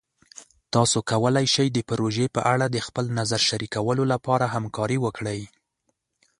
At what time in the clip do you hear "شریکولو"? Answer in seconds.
3.49-4.03